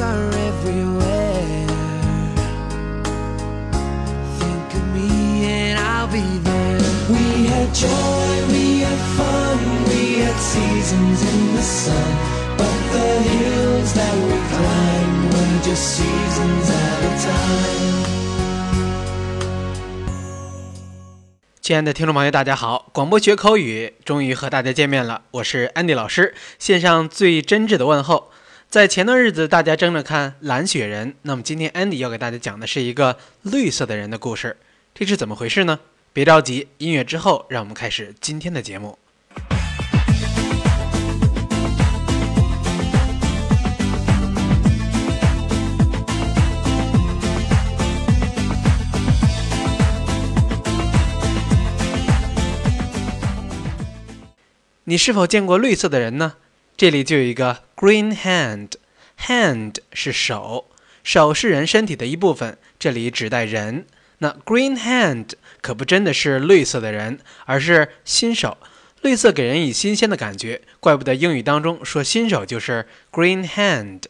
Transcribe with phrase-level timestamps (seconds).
[0.00, 1.66] are everywhere.
[4.38, 6.80] Think of me and I'll be there.
[7.08, 9.58] We had joy, we had fun,
[9.88, 11.94] we had seasons in the sun.
[12.56, 17.92] But the hills that we climbed were just seasons at a time.
[21.60, 22.88] 亲爱的听众朋友，大家好！
[22.92, 28.30] 广播学口语终于和大家见面了，我是 Andy 老师，献上最真挚的问候。
[28.72, 34.56] 在前段日子，大家争着看《蓝雪人》，那么今天 Andy 要给大家讲的是一个绿色的人的故事，
[34.94, 35.78] 这是怎么回事呢？
[36.14, 38.98] 别着急，音乐之后，让我们开始今天的节目。
[54.84, 56.36] 你是否见过绿色的人呢？
[56.82, 60.68] 这里就有一个 green hand，hand 是手，
[61.04, 63.86] 手是人身体的一部分，这里指代人。
[64.18, 65.28] 那 green hand
[65.60, 68.58] 可不真的是绿色的人，而是新手。
[69.02, 74.00] 绿色给人以新鲜的感觉，怪不得英语当中说新手就是 green hand。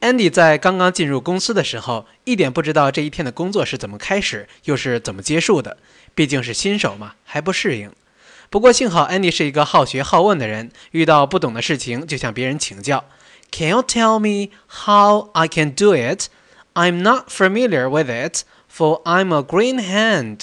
[0.00, 5.78] Andy 在刚刚进入公司的时候，一点不知道这一天的工作是怎么开始，又是怎么结束的。
[6.14, 7.90] 毕竟是新手嘛，还不适应。
[8.51, 13.05] 不过幸好 Andy 是一个好学好问的人，遇到不懂的事情就向别人请教。
[13.51, 16.27] Can you tell me how I can do it?
[16.73, 20.41] I'm not familiar with it, for I'm a green hand.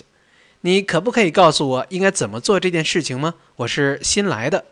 [0.63, 3.35] 你可不可以告诉我应该怎么做这件事情吗？
[3.57, 4.65] 我是新来的。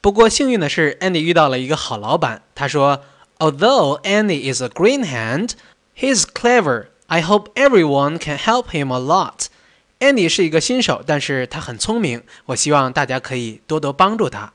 [0.00, 2.42] 不过幸运的是，Andy 遇到了一个好老板。
[2.54, 3.02] 他说，
[3.38, 5.52] Although Andy is a green hand,
[5.96, 6.86] he's clever.
[7.06, 9.45] I hope everyone can help him a lot.
[9.99, 12.21] Andy 是一个新手，但是他很聪明。
[12.45, 14.53] 我希望大家可以多多帮助他。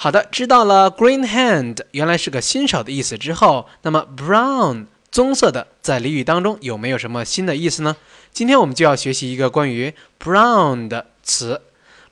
[0.00, 7.96] 好的，知道了，green hand 原来是个新手的意思之后，那么 brown 棕色的在俚语当中有没有什么新的意思呢？
[8.32, 11.62] 今天我们就要学习一个关于 brown 的词。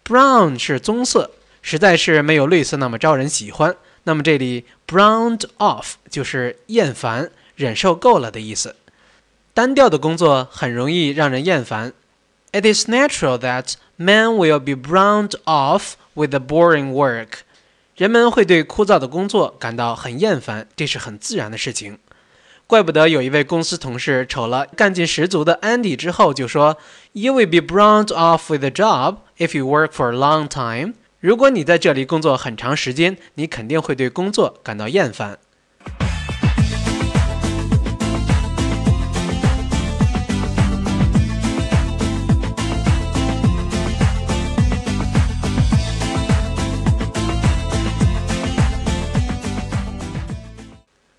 [0.04, 1.30] brown 是棕色，
[1.62, 3.76] 实在是没有绿色那么招人喜欢。
[4.04, 8.76] 那么这里 browned off 就是厌烦、忍受够了的意思。
[9.52, 11.92] 单调的工作很容易让人厌烦。
[12.52, 17.40] It is natural that men will be browned off with the boring work。
[17.96, 21.98] 人们会对枯燥的工作感到很厌烦，这是很自然的事情。
[22.68, 26.76] 怪不得有一位公司同事瞅了干劲十足的 Andy 之后就说
[27.12, 35.38] ：“You will be browned off with a job if you work for a long time。”如果你在这里工作很长时间，你肯定会对工作感到厌烦。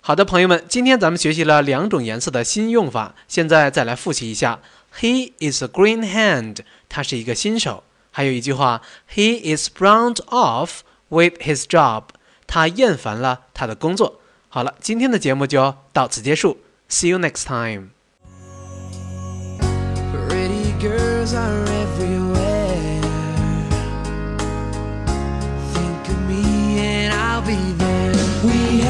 [0.08, 4.60] 好的，朋友们，今天咱们学习了两种颜色的新用法，现在再来复习一下。
[4.98, 7.84] He is a green hand，他是一个新手。
[8.10, 8.80] 还有一句话
[9.14, 10.78] ，He is browned off
[11.10, 12.04] with his job，
[12.46, 14.18] 他厌烦了他的工作。
[14.48, 16.56] 好了，今天的节目就到此结束
[16.88, 17.90] ，See you next time。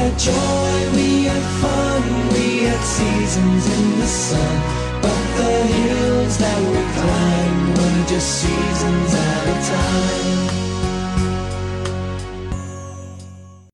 [0.08, 2.02] Had joy, we had fun,
[2.32, 4.56] we had seasons in the sun.
[5.02, 10.57] But the hills that we climbed were just seasons at a time.